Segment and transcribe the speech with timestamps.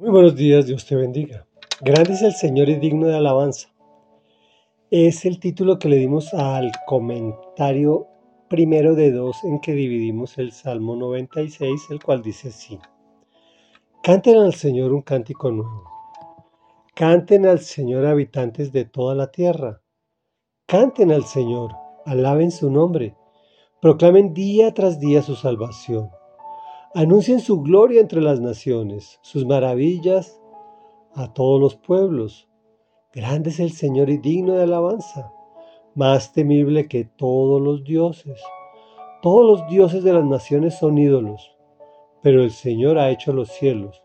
[0.00, 1.46] Muy buenos días, Dios te bendiga.
[1.82, 3.68] Grande es el Señor y digno de alabanza.
[4.90, 8.06] Es el título que le dimos al comentario
[8.48, 12.78] primero de dos en que dividimos el Salmo 96, el cual dice así.
[14.02, 15.84] Canten al Señor un cántico nuevo.
[16.94, 19.82] Canten al Señor habitantes de toda la tierra.
[20.64, 21.72] Canten al Señor,
[22.06, 23.16] alaben su nombre,
[23.82, 26.08] proclamen día tras día su salvación.
[26.92, 30.40] Anuncien su gloria entre las naciones, sus maravillas
[31.14, 32.48] a todos los pueblos.
[33.14, 35.32] Grande es el Señor y digno de alabanza,
[35.94, 38.42] más temible que todos los dioses.
[39.22, 41.56] Todos los dioses de las naciones son ídolos,
[42.22, 44.02] pero el Señor ha hecho los cielos.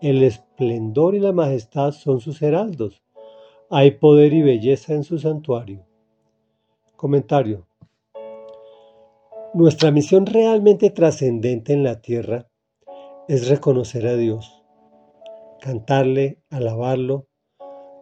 [0.00, 3.04] El esplendor y la majestad son sus heraldos.
[3.70, 5.86] Hay poder y belleza en su santuario.
[6.96, 7.65] Comentario.
[9.56, 12.46] Nuestra misión realmente trascendente en la tierra
[13.26, 14.62] es reconocer a Dios,
[15.62, 17.26] cantarle, alabarlo,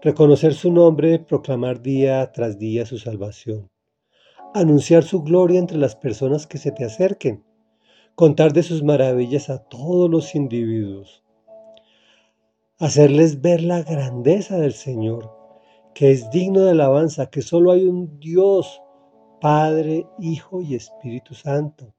[0.03, 3.71] reconocer su nombre, proclamar día tras día su salvación,
[4.53, 7.45] anunciar su gloria entre las personas que se te acerquen,
[8.17, 11.23] contar de sus maravillas a todos los individuos,
[12.81, 15.31] hacerles ver la grandeza del Señor,
[15.95, 18.81] que es digno de alabanza, que solo hay un Dios
[19.45, 21.93] Padre, Hijo y Espíritu Santo,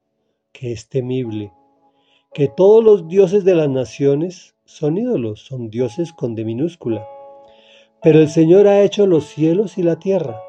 [0.50, 1.52] que es temible,
[2.34, 7.06] que todos los dioses de las naciones son ídolos, son dioses con D minúscula.
[8.02, 10.42] Pero el Señor ha hecho los cielos y la tierra.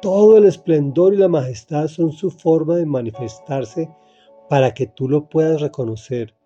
[0.00, 3.90] Todo el esplendor y la majestad son su forma de manifestarse
[4.48, 6.36] para que tú lo puedas reconocer.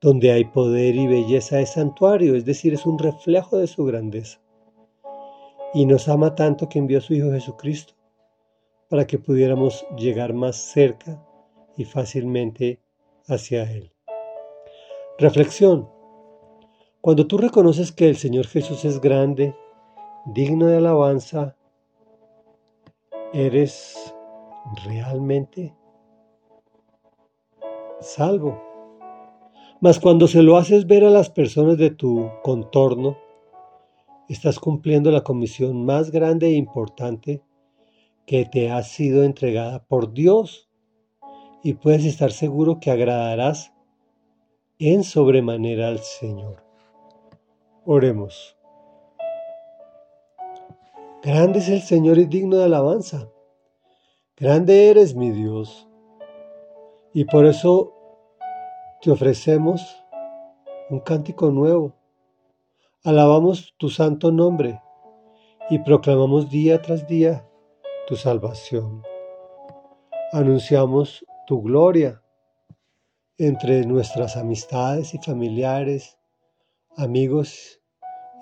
[0.00, 4.40] Donde hay poder y belleza es santuario, es decir, es un reflejo de su grandeza.
[5.72, 7.94] Y nos ama tanto que envió a su Hijo Jesucristo
[8.90, 11.24] para que pudiéramos llegar más cerca
[11.76, 12.80] y fácilmente
[13.28, 13.92] hacia Él.
[15.16, 15.88] Reflexión.
[17.00, 19.54] Cuando tú reconoces que el Señor Jesús es grande,
[20.26, 21.56] digno de alabanza,
[23.32, 24.12] eres
[24.84, 25.72] realmente
[28.00, 28.60] salvo.
[29.80, 33.16] Mas cuando se lo haces ver a las personas de tu contorno,
[34.28, 37.42] estás cumpliendo la comisión más grande e importante
[38.30, 40.70] que te ha sido entregada por Dios
[41.64, 43.72] y puedes estar seguro que agradarás
[44.78, 46.62] en sobremanera al Señor.
[47.84, 48.56] Oremos.
[51.24, 53.28] Grande es el Señor y digno de alabanza.
[54.36, 55.88] Grande eres mi Dios.
[57.12, 57.92] Y por eso
[59.02, 60.04] te ofrecemos
[60.88, 61.96] un cántico nuevo.
[63.02, 64.80] Alabamos tu santo nombre
[65.68, 67.44] y proclamamos día tras día
[68.10, 69.04] tu salvación.
[70.32, 72.20] Anunciamos tu gloria
[73.38, 76.18] entre nuestras amistades y familiares,
[76.96, 77.80] amigos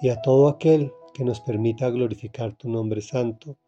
[0.01, 3.59] y a todo aquel que nos permita glorificar tu nombre santo.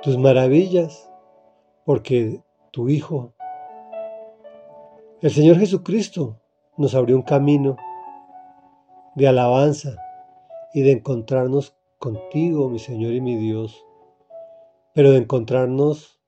[0.00, 1.10] Tus maravillas,
[1.84, 3.34] porque tu Hijo,
[5.20, 6.40] el Señor Jesucristo,
[6.78, 7.76] nos abrió un camino
[9.14, 9.94] de alabanza
[10.72, 13.84] y de encontrarnos contigo, mi Señor y mi Dios
[14.94, 16.20] pero de encontrarnos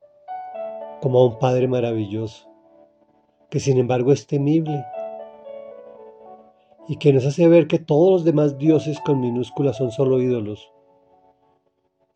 [1.02, 2.48] como a un Padre maravilloso,
[3.50, 4.84] que sin embargo es temible
[6.88, 10.72] y que nos hace ver que todos los demás dioses con minúsculas son solo ídolos,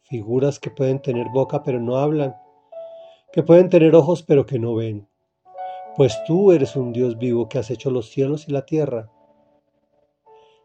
[0.03, 2.35] figuras que pueden tener boca pero no hablan,
[3.33, 5.07] que pueden tener ojos pero que no ven,
[5.97, 9.11] pues tú eres un Dios vivo que has hecho los cielos y la tierra,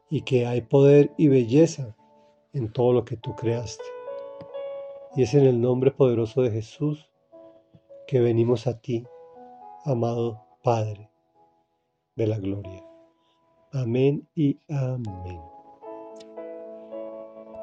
[0.10, 1.96] y que hay poder y belleza
[2.54, 3.93] en todo lo que tú creaste.
[5.16, 7.10] Y es en el nombre poderoso de Jesús
[8.08, 9.06] que venimos a ti,
[9.86, 11.10] amado Padre
[12.16, 12.84] de la Gloria.
[13.72, 15.53] Amén y amén.